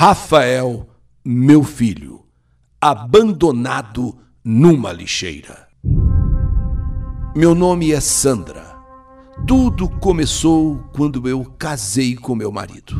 [0.00, 0.88] Rafael,
[1.24, 2.20] meu filho,
[2.80, 5.66] abandonado numa lixeira.
[7.34, 8.78] Meu nome é Sandra.
[9.44, 12.94] Tudo começou quando eu casei com meu marido.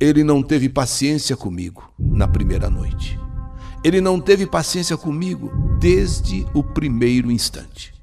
[0.00, 3.16] Ele não teve paciência comigo na primeira noite.
[3.84, 7.94] Ele não teve paciência comigo desde o primeiro instante.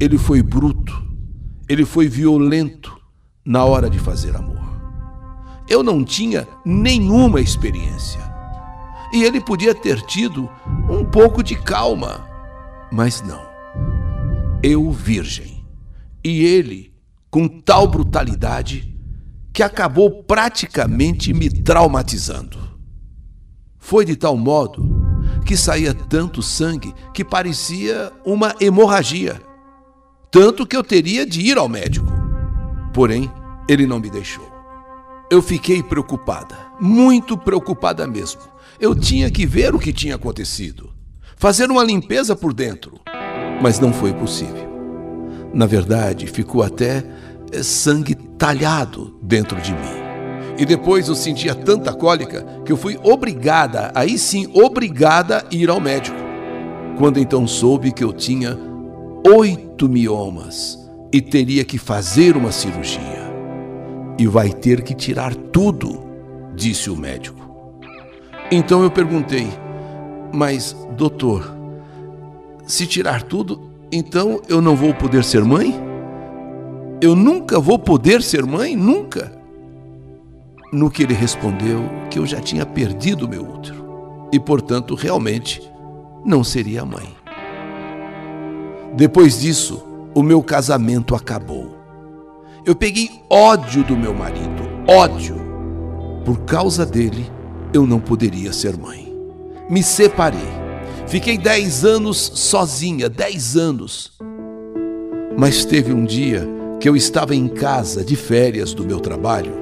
[0.00, 1.06] Ele foi bruto,
[1.68, 2.98] ele foi violento
[3.44, 4.65] na hora de fazer amor.
[5.68, 8.20] Eu não tinha nenhuma experiência.
[9.12, 10.48] E ele podia ter tido
[10.88, 12.26] um pouco de calma,
[12.92, 13.44] mas não.
[14.62, 15.64] Eu, virgem,
[16.24, 16.92] e ele
[17.30, 18.96] com tal brutalidade
[19.52, 22.58] que acabou praticamente me traumatizando.
[23.78, 24.84] Foi de tal modo
[25.44, 29.40] que saía tanto sangue que parecia uma hemorragia,
[30.30, 32.10] tanto que eu teria de ir ao médico.
[32.92, 33.30] Porém,
[33.68, 34.55] ele não me deixou.
[35.28, 38.42] Eu fiquei preocupada, muito preocupada mesmo.
[38.78, 40.92] Eu tinha que ver o que tinha acontecido,
[41.36, 43.00] fazer uma limpeza por dentro,
[43.60, 44.70] mas não foi possível.
[45.52, 47.04] Na verdade, ficou até
[47.50, 50.06] eh, sangue talhado dentro de mim.
[50.56, 55.68] E depois eu sentia tanta cólica que eu fui obrigada, aí sim, obrigada a ir
[55.68, 56.18] ao médico.
[56.96, 58.56] Quando então soube que eu tinha
[59.26, 60.78] oito miomas
[61.12, 63.15] e teria que fazer uma cirurgia
[64.18, 66.00] e vai ter que tirar tudo,
[66.54, 67.40] disse o médico.
[68.50, 69.48] Então eu perguntei,
[70.32, 71.54] mas doutor,
[72.66, 75.74] se tirar tudo, então eu não vou poder ser mãe?
[77.00, 78.74] Eu nunca vou poder ser mãe?
[78.74, 79.32] Nunca?
[80.72, 85.62] No que ele respondeu que eu já tinha perdido meu útero e, portanto, realmente
[86.24, 87.08] não seria mãe.
[88.94, 89.82] Depois disso,
[90.14, 91.75] o meu casamento acabou.
[92.66, 95.36] Eu peguei ódio do meu marido, ódio.
[96.24, 97.30] Por causa dele,
[97.72, 99.16] eu não poderia ser mãe.
[99.70, 100.48] Me separei.
[101.06, 104.10] Fiquei dez anos sozinha, dez anos.
[105.38, 106.44] Mas teve um dia
[106.80, 109.52] que eu estava em casa de férias do meu trabalho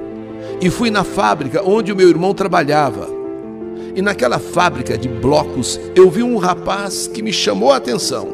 [0.59, 3.07] e fui na fábrica onde o meu irmão trabalhava.
[3.95, 8.29] E naquela fábrica de blocos eu vi um rapaz que me chamou a atenção.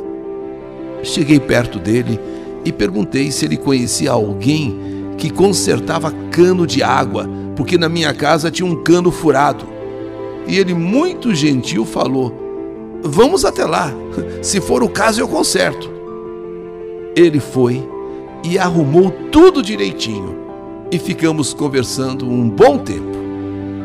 [1.03, 2.17] Cheguei perto dele
[2.63, 4.79] e perguntei se ele conhecia alguém
[5.17, 9.65] que consertava cano de água, porque na minha casa tinha um cano furado.
[10.47, 12.33] E ele, muito gentil, falou:
[13.03, 13.93] Vamos até lá,
[14.41, 15.89] se for o caso eu conserto.
[17.15, 17.87] Ele foi
[18.43, 20.35] e arrumou tudo direitinho
[20.91, 23.21] e ficamos conversando um bom tempo.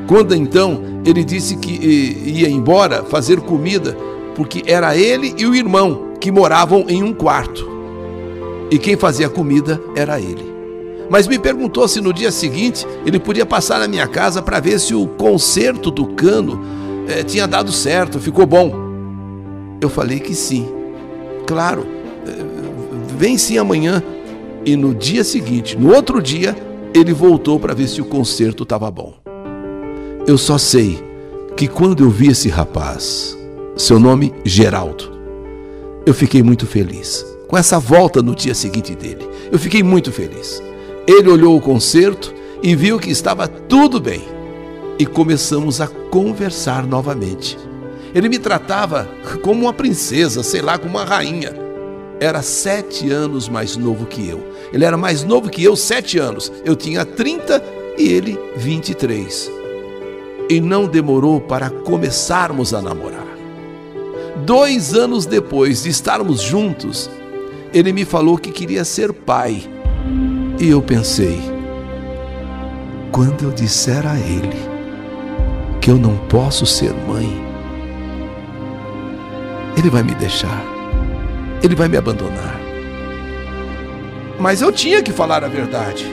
[0.06, 3.97] Quando então ele disse que ia embora fazer comida,
[4.34, 7.75] porque era ele e o irmão que moravam em um quarto
[8.71, 10.54] e quem fazia a comida era ele.
[11.09, 14.81] Mas me perguntou se no dia seguinte ele podia passar na minha casa para ver
[14.81, 16.60] se o conserto do cano
[17.09, 18.72] eh, tinha dado certo, ficou bom.
[19.81, 20.66] Eu falei que sim.
[21.47, 21.87] Claro,
[22.27, 22.32] eh,
[23.16, 24.03] vem sim amanhã.
[24.65, 26.56] E no dia seguinte, no outro dia,
[26.93, 29.15] ele voltou para ver se o conserto estava bom.
[30.27, 31.00] Eu só sei
[31.56, 33.38] que quando eu vi esse rapaz,
[33.77, 35.12] seu nome Geraldo,
[36.04, 39.28] eu fiquei muito feliz com essa volta no dia seguinte dele.
[39.50, 40.62] Eu fiquei muito feliz.
[41.06, 44.22] Ele olhou o concerto e viu que estava tudo bem.
[44.98, 47.56] E começamos a conversar novamente.
[48.14, 49.08] Ele me tratava
[49.42, 51.52] como uma princesa, sei lá, como uma rainha.
[52.18, 54.42] Era sete anos mais novo que eu.
[54.72, 56.50] Ele era mais novo que eu, sete anos.
[56.64, 57.62] Eu tinha 30
[57.98, 59.50] e ele 23.
[60.48, 63.26] E não demorou para começarmos a namorar.
[64.44, 67.10] Dois anos depois de estarmos juntos,
[67.72, 69.62] ele me falou que queria ser pai.
[70.59, 71.38] E eu pensei,
[73.12, 74.56] quando eu disser a ele
[75.81, 77.44] que eu não posso ser mãe,
[79.77, 80.62] ele vai me deixar,
[81.62, 82.59] ele vai me abandonar.
[84.41, 86.06] Mas eu tinha que falar a verdade.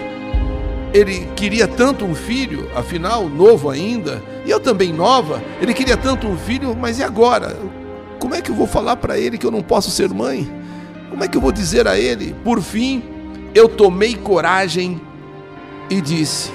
[0.94, 5.42] Ele queria tanto um filho, afinal, novo ainda, e eu também nova.
[5.60, 7.58] Ele queria tanto um filho, mas e agora?
[8.20, 10.63] Como é que eu vou falar para ele que eu não posso ser mãe?
[11.14, 12.36] Como é que eu vou dizer a ele?
[12.44, 13.04] Por fim,
[13.54, 15.00] eu tomei coragem
[15.88, 16.50] e disse,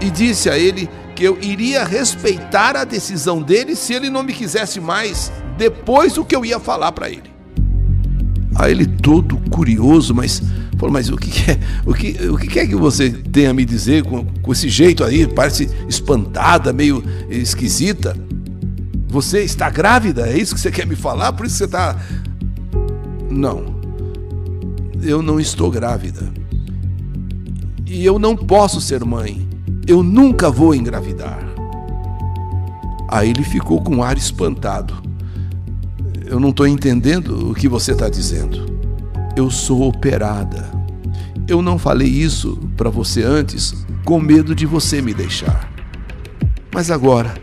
[0.00, 4.32] e disse a ele que eu iria respeitar a decisão dele se ele não me
[4.32, 7.30] quisesse mais depois do que eu ia falar para ele.
[8.56, 10.42] Aí ele todo curioso, mas
[10.76, 13.64] falou, mas o que, é, o que, o que é que você tem a me
[13.64, 15.24] dizer com, com esse jeito aí?
[15.24, 18.16] Parece espantada, meio esquisita.
[19.06, 20.26] Você está grávida?
[20.28, 21.32] É isso que você quer me falar?
[21.32, 21.96] Por isso você está
[23.30, 23.78] não,
[25.02, 26.32] eu não estou grávida.
[27.86, 29.48] E eu não posso ser mãe.
[29.86, 31.38] Eu nunca vou engravidar.
[33.08, 34.94] Aí ele ficou com um ar espantado.
[36.26, 38.66] Eu não estou entendendo o que você está dizendo.
[39.34, 40.70] Eu sou operada.
[41.46, 45.72] Eu não falei isso para você antes com medo de você me deixar.
[46.74, 47.34] Mas agora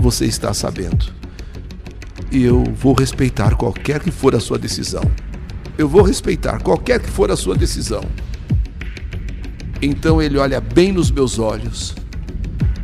[0.00, 1.15] você está sabendo.
[2.36, 5.00] E eu vou respeitar qualquer que for a sua decisão.
[5.78, 8.02] Eu vou respeitar qualquer que for a sua decisão.
[9.80, 11.94] Então ele olha bem nos meus olhos.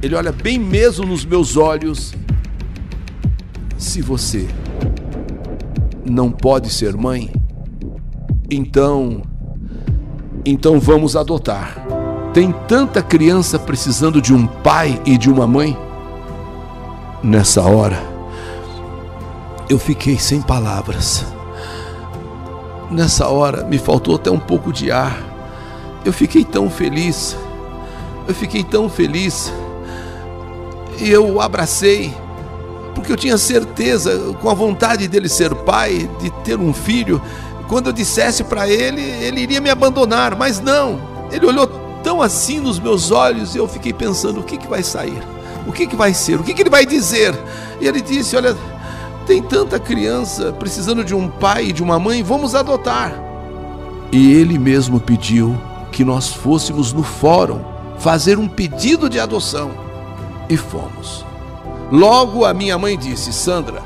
[0.01, 2.15] Ele olha bem mesmo nos meus olhos.
[3.77, 4.49] Se você
[6.03, 7.31] não pode ser mãe,
[8.51, 9.21] então
[10.47, 11.77] então vamos adotar.
[12.33, 15.77] Tem tanta criança precisando de um pai e de uma mãe.
[17.23, 18.12] Nessa hora,
[19.73, 21.25] eu fiquei sem palavras.
[22.91, 25.19] Nessa hora, me faltou até um pouco de ar.
[26.05, 27.37] Eu fiquei tão feliz.
[28.29, 29.53] Eu fiquei tão feliz.
[30.99, 32.15] E eu o abracei,
[32.95, 37.21] porque eu tinha certeza, com a vontade dele ser pai, de ter um filho,
[37.67, 41.01] quando eu dissesse para ele, ele iria me abandonar, mas não.
[41.33, 41.67] Ele olhou
[42.05, 45.23] tão assim nos meus olhos e eu fiquei pensando: o que, que vai sair?
[45.67, 46.39] O que, que vai ser?
[46.39, 47.35] O que, que ele vai dizer?
[47.81, 48.55] E ele disse: Olha,
[49.23, 53.15] tem tanta criança precisando de um pai e de uma mãe, vamos adotar.
[54.11, 55.57] E ele mesmo pediu
[55.91, 57.61] que nós fôssemos no fórum
[57.99, 59.71] fazer um pedido de adoção.
[60.49, 61.25] E fomos.
[61.91, 63.83] Logo a minha mãe disse: Sandra,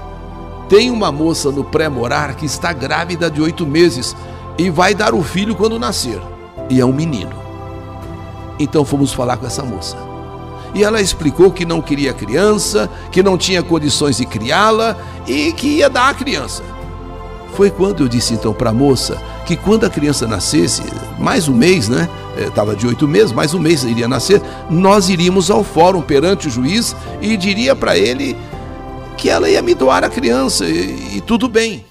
[0.69, 4.17] tem uma moça no pré-morar que está grávida de oito meses
[4.59, 6.21] e vai dar o filho quando nascer.
[6.69, 7.37] E é um menino.
[8.59, 9.97] Então fomos falar com essa moça.
[10.75, 14.97] E ela explicou que não queria criança, que não tinha condições de criá-la
[15.27, 16.63] e que ia dar a criança.
[17.55, 19.17] Foi quando eu disse então para a moça
[19.47, 20.83] que quando a criança nascesse,
[21.19, 22.09] mais um mês, né?
[22.37, 26.49] Estava é, de oito meses, mais um mês iria nascer, nós iríamos ao fórum perante
[26.49, 28.37] o juiz e diria para ele
[29.17, 31.85] que ela ia me doar a criança e, e tudo bem.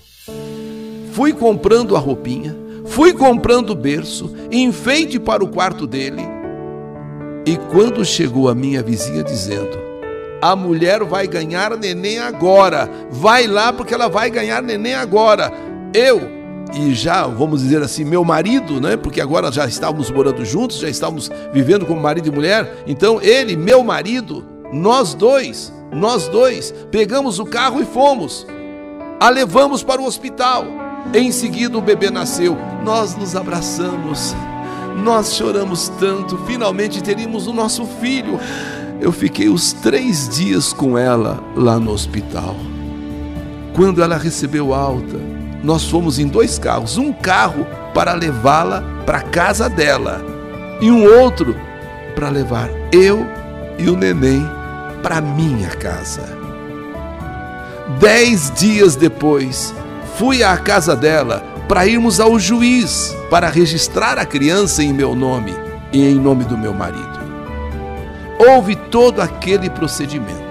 [1.14, 2.56] Fui comprando a roupinha,
[2.86, 6.35] fui comprando o berço, enfeite para o quarto dele.
[7.46, 9.78] E quando chegou a minha vizinha dizendo:
[10.42, 15.52] A mulher vai ganhar neném agora, vai lá porque ela vai ganhar neném agora.
[15.94, 16.36] Eu
[16.74, 18.98] e já, vamos dizer assim, meu marido, né?
[18.98, 22.84] Porque agora já estávamos morando juntos, já estávamos vivendo como marido e mulher.
[22.88, 24.44] Então, ele, meu marido,
[24.74, 28.46] nós dois nós dois pegamos o carro e fomos.
[29.20, 30.66] A levamos para o hospital.
[31.14, 32.58] Em seguida, o bebê nasceu.
[32.84, 34.36] Nós nos abraçamos.
[35.04, 36.38] Nós choramos tanto.
[36.46, 38.40] Finalmente teríamos o nosso filho.
[39.00, 42.56] Eu fiquei os três dias com ela lá no hospital.
[43.74, 45.20] Quando ela recebeu alta,
[45.62, 50.24] nós fomos em dois carros: um carro para levá-la para a casa dela,
[50.82, 51.56] e um outro
[52.16, 53.26] para levar eu
[53.78, 54.46] e o neném
[55.04, 56.24] para minha casa.
[58.00, 59.74] Dez dias depois,
[60.18, 65.54] fui à casa dela para irmos ao juiz para registrar a criança em meu nome
[65.92, 67.16] e em nome do meu marido.
[68.38, 70.44] Houve todo aquele procedimento.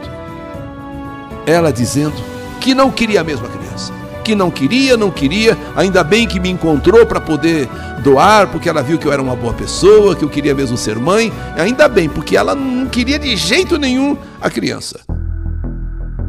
[1.46, 2.16] Ela dizendo
[2.60, 3.92] que não queria a mesma criança,
[4.24, 7.68] que não queria, não queria, ainda bem que me encontrou para poder
[8.02, 10.98] doar, porque ela viu que eu era uma boa pessoa, que eu queria mesmo ser
[10.98, 11.30] mãe.
[11.56, 15.00] Ainda bem, porque ela não queria de jeito nenhum a criança.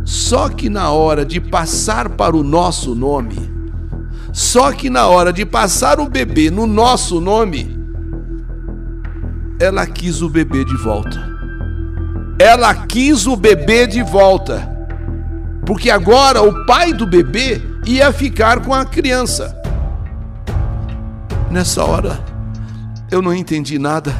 [0.03, 3.54] Só que na hora de passar para o nosso nome,
[4.35, 7.79] só que na hora de passar o bebê no nosso nome,
[9.57, 11.25] ela quis o bebê de volta.
[12.37, 14.69] Ela quis o bebê de volta.
[15.65, 19.57] Porque agora o pai do bebê ia ficar com a criança.
[21.49, 22.19] Nessa hora,
[23.09, 24.13] eu não entendi nada.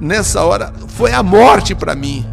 [0.00, 2.26] Nessa hora, foi a morte para mim.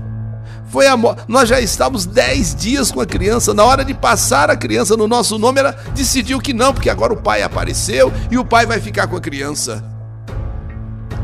[0.70, 1.24] Foi a morte.
[1.28, 3.54] Nós já estávamos dez dias com a criança.
[3.54, 7.12] Na hora de passar a criança no nosso nome, ela decidiu que não, porque agora
[7.12, 9.84] o pai apareceu e o pai vai ficar com a criança.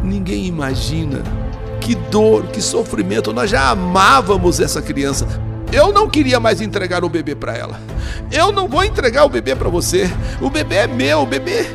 [0.03, 1.21] Ninguém imagina
[1.79, 3.31] que dor, que sofrimento.
[3.31, 5.27] Nós já amávamos essa criança.
[5.71, 7.79] Eu não queria mais entregar o bebê para ela.
[8.31, 10.09] Eu não vou entregar o bebê para você.
[10.41, 11.67] O bebê é meu, o bebê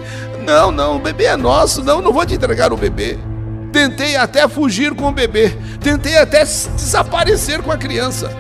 [0.45, 3.19] não, não, o bebê é nosso, não, não vou te entregar o bebê.
[3.73, 8.31] Tentei até fugir com o bebê, tentei até desaparecer com a criança.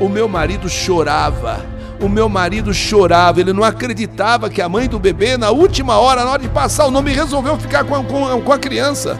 [0.00, 1.64] O meu marido chorava,
[2.00, 6.24] o meu marido chorava, ele não acreditava que a mãe do bebê, na última hora,
[6.24, 9.18] na hora de passar o nome, resolveu ficar com, com, com a criança.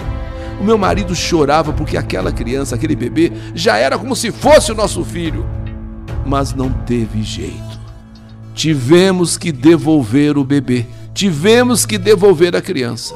[0.61, 4.75] O meu marido chorava porque aquela criança, aquele bebê, já era como se fosse o
[4.75, 5.47] nosso filho.
[6.25, 7.79] Mas não teve jeito.
[8.55, 13.15] Tivemos que devolver o bebê tivemos que devolver a criança.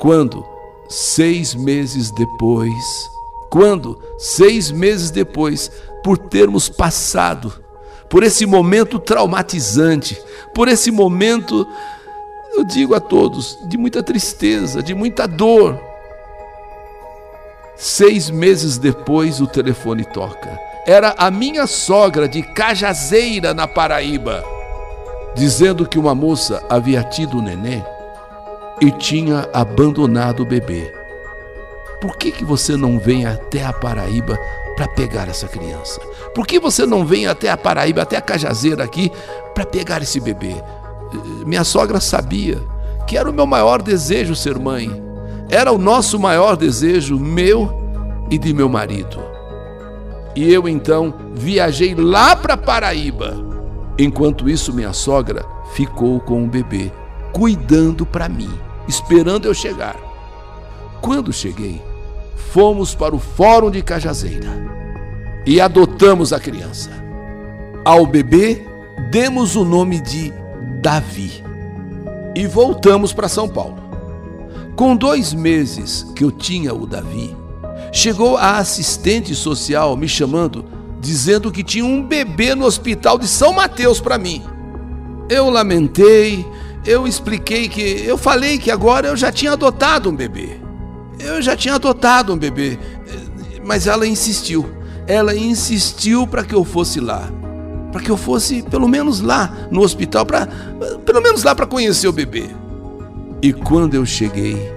[0.00, 0.44] Quando,
[0.90, 3.10] seis meses depois,
[3.48, 5.70] Quando, seis meses depois,
[6.04, 7.52] por termos passado
[8.10, 10.20] por esse momento traumatizante,
[10.52, 11.64] por esse momento,
[12.56, 15.80] eu digo a todos, de muita tristeza, de muita dor.
[17.76, 20.58] Seis meses depois, o telefone toca.
[20.84, 24.44] Era a minha sogra de Cajazeira, na Paraíba,
[25.36, 27.84] dizendo que uma moça havia tido o neném
[28.80, 30.92] e tinha abandonado o bebê.
[32.00, 34.38] Por que, que você não vem até a Paraíba
[34.74, 36.00] para pegar essa criança?
[36.34, 39.12] Por que você não vem até a Paraíba, até a Cajazeira aqui,
[39.54, 40.54] para pegar esse bebê?
[41.44, 42.58] Minha sogra sabia
[43.06, 44.90] que era o meu maior desejo ser mãe.
[45.50, 47.70] Era o nosso maior desejo, meu
[48.30, 49.20] e de meu marido.
[50.34, 53.36] E eu então viajei lá para Paraíba.
[53.98, 55.44] Enquanto isso, minha sogra
[55.74, 56.90] ficou com o bebê,
[57.32, 58.50] cuidando para mim,
[58.90, 59.96] esperando eu chegar.
[61.00, 61.80] Quando cheguei,
[62.52, 64.48] fomos para o Fórum de Cajazeira
[65.46, 66.90] e adotamos a criança.
[67.84, 68.66] Ao bebê,
[69.10, 70.32] demos o nome de
[70.82, 71.42] Davi
[72.34, 73.78] e voltamos para São Paulo.
[74.76, 77.34] Com dois meses que eu tinha o Davi,
[77.92, 80.64] chegou a assistente social me chamando,
[81.00, 84.42] dizendo que tinha um bebê no hospital de São Mateus para mim.
[85.28, 86.44] Eu lamentei,
[86.84, 87.82] eu expliquei que.
[87.82, 90.56] Eu falei que agora eu já tinha adotado um bebê.
[91.18, 92.78] Eu já tinha adotado um bebê,
[93.64, 94.66] mas ela insistiu.
[95.06, 97.30] Ela insistiu para que eu fosse lá,
[97.92, 100.48] para que eu fosse pelo menos lá no hospital, para
[101.04, 102.48] pelo menos lá para conhecer o bebê.
[103.42, 104.72] E quando eu cheguei,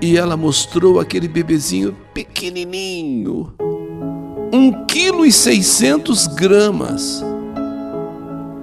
[0.00, 3.52] e ela mostrou aquele bebezinho pequenininho,
[4.52, 7.22] um quilo e seiscentos gramas.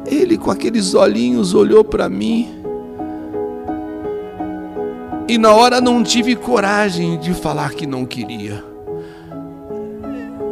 [0.07, 2.60] Ele com aqueles olhinhos olhou para mim
[5.31, 8.61] e na hora não tive coragem de falar que não queria.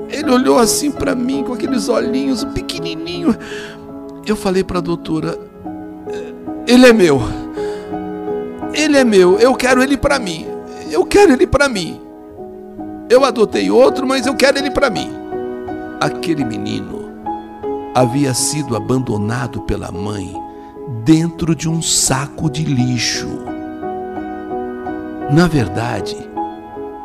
[0.09, 3.35] Ele olhou assim para mim com aqueles olhinhos pequenininho.
[4.25, 5.37] Eu falei para a doutora:
[6.65, 7.21] Ele é meu.
[8.73, 9.37] Ele é meu.
[9.37, 10.47] Eu quero ele para mim.
[10.89, 11.99] Eu quero ele para mim.
[13.09, 15.11] Eu adotei outro, mas eu quero ele para mim.
[15.99, 17.11] Aquele menino
[17.93, 20.33] havia sido abandonado pela mãe
[21.03, 23.48] dentro de um saco de lixo.
[25.31, 26.17] Na verdade,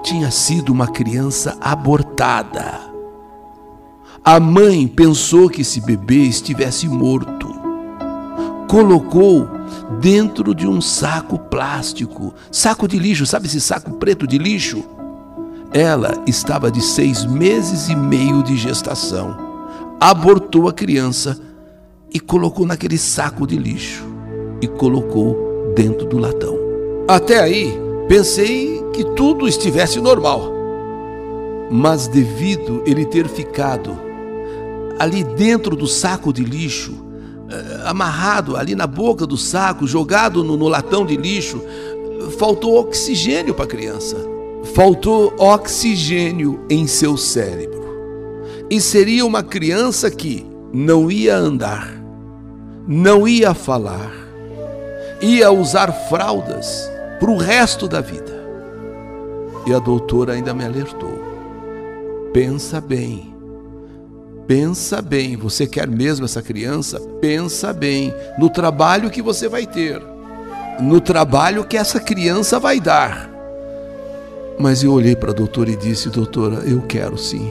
[0.02, 2.80] tinha sido uma criança abortada.
[4.24, 7.54] A mãe pensou que esse bebê estivesse morto.
[8.66, 9.46] Colocou
[10.00, 14.82] dentro de um saco plástico, saco de lixo, sabe esse saco preto de lixo?
[15.70, 19.36] Ela estava de seis meses e meio de gestação.
[20.00, 21.38] Abortou a criança
[22.10, 24.02] e colocou naquele saco de lixo
[24.62, 26.56] e colocou dentro do latão.
[27.06, 30.52] Até aí, Pensei que tudo estivesse normal.
[31.70, 33.98] Mas devido ele ter ficado
[34.98, 36.94] ali dentro do saco de lixo,
[37.50, 41.60] eh, amarrado ali na boca do saco, jogado no, no latão de lixo,
[42.38, 44.16] faltou oxigênio para a criança.
[44.74, 47.84] Faltou oxigênio em seu cérebro.
[48.70, 51.90] E seria uma criança que não ia andar,
[52.86, 54.12] não ia falar,
[55.20, 56.93] ia usar fraldas
[57.24, 58.44] para o resto da vida.
[59.66, 61.18] E a doutora ainda me alertou.
[62.34, 63.34] Pensa bem.
[64.46, 67.00] Pensa bem, você quer mesmo essa criança?
[67.22, 70.02] Pensa bem no trabalho que você vai ter,
[70.78, 73.30] no trabalho que essa criança vai dar.
[74.58, 77.50] Mas eu olhei para a doutora e disse: Doutora, eu quero sim,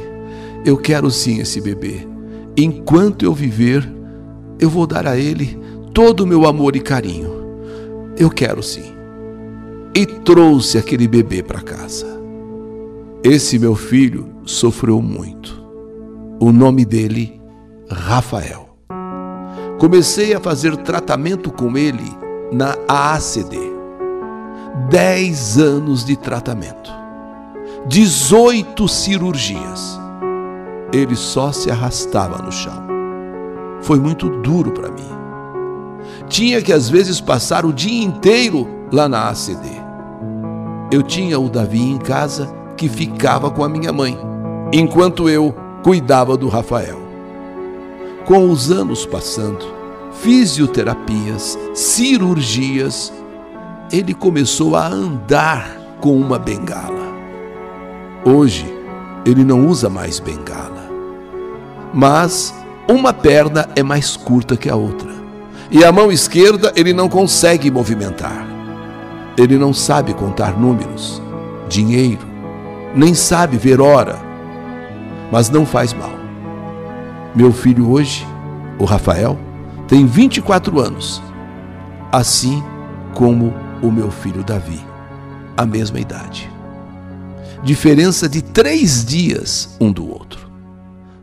[0.63, 2.07] eu quero sim esse bebê.
[2.55, 3.91] Enquanto eu viver,
[4.59, 5.59] eu vou dar a ele
[5.95, 7.57] todo o meu amor e carinho.
[8.15, 8.93] Eu quero sim
[9.95, 12.07] e trouxe aquele bebê para casa.
[13.23, 15.63] Esse meu filho sofreu muito.
[16.39, 17.39] O nome dele,
[17.89, 18.75] Rafael.
[19.77, 22.03] Comecei a fazer tratamento com ele
[22.51, 23.57] na AACD.
[24.89, 26.91] Dez anos de tratamento.
[27.87, 29.99] 18 cirurgias.
[30.91, 32.83] Ele só se arrastava no chão.
[33.81, 35.13] Foi muito duro para mim.
[36.27, 39.82] Tinha que às vezes passar o dia inteiro lá na ACD
[40.93, 44.15] eu tinha o Davi em casa que ficava com a minha mãe,
[44.71, 47.01] enquanto eu cuidava do Rafael.
[48.25, 49.65] Com os anos passando,
[50.21, 53.11] fisioterapias, cirurgias,
[53.91, 55.67] ele começou a andar
[55.99, 57.11] com uma bengala.
[58.23, 58.71] Hoje,
[59.25, 60.91] ele não usa mais bengala,
[61.91, 62.53] mas
[62.87, 65.11] uma perna é mais curta que a outra,
[65.71, 68.52] e a mão esquerda ele não consegue movimentar.
[69.37, 71.21] Ele não sabe contar números,
[71.67, 72.25] dinheiro,
[72.95, 74.19] nem sabe ver hora,
[75.31, 76.11] mas não faz mal.
[77.35, 78.27] Meu filho hoje,
[78.77, 79.37] o Rafael,
[79.87, 81.21] tem 24 anos,
[82.11, 82.63] assim
[83.15, 84.79] como o meu filho Davi,
[85.57, 86.49] a mesma idade.
[87.63, 90.51] Diferença de três dias um do outro.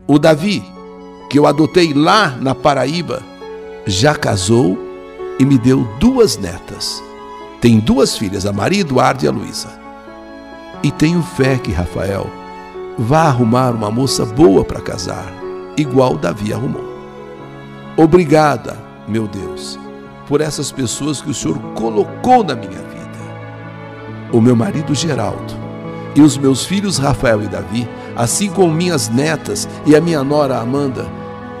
[0.07, 0.63] O Davi,
[1.29, 3.21] que eu adotei lá na Paraíba,
[3.85, 4.77] já casou
[5.39, 7.01] e me deu duas netas.
[7.61, 9.69] Tem duas filhas, a Maria Eduardo e a Luísa.
[10.81, 12.25] E tenho fé que Rafael
[12.97, 15.31] vá arrumar uma moça boa para casar,
[15.77, 16.91] igual Davi arrumou.
[17.95, 18.75] Obrigada,
[19.07, 19.77] meu Deus,
[20.27, 24.31] por essas pessoas que o Senhor colocou na minha vida.
[24.33, 25.53] O meu marido Geraldo
[26.15, 30.57] e os meus filhos Rafael e Davi, assim como minhas netas e a minha nora
[30.57, 31.05] Amanda,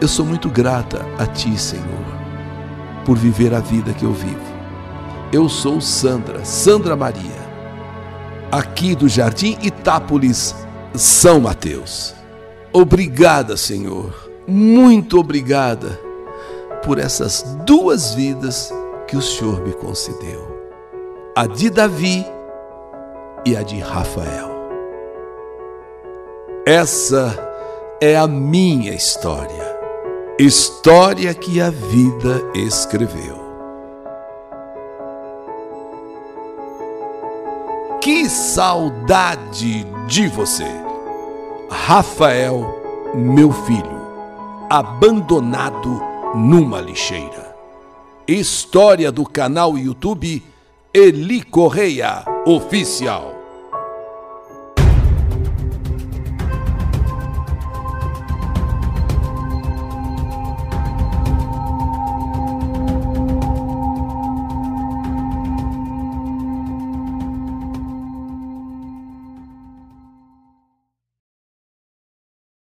[0.01, 1.85] eu sou muito grata a Ti, Senhor,
[3.05, 4.50] por viver a vida que eu vivo.
[5.33, 7.39] Eu sou Sandra, Sandra Maria,
[8.51, 10.53] aqui do Jardim Itápolis,
[10.93, 12.13] São Mateus.
[12.73, 15.97] Obrigada, Senhor, muito obrigada
[16.83, 18.73] por essas duas vidas
[19.07, 20.45] que o Senhor me concedeu:
[21.33, 22.25] a de Davi
[23.45, 24.51] e a de Rafael.
[26.65, 27.37] Essa
[28.01, 29.79] é a minha história,
[30.37, 33.40] história que a vida escreveu.
[38.01, 40.65] Que saudade de você,
[41.69, 44.01] Rafael, meu filho,
[44.67, 46.01] abandonado
[46.33, 47.55] numa lixeira.
[48.27, 50.43] História do canal YouTube
[50.91, 53.35] Eli Correia Oficial.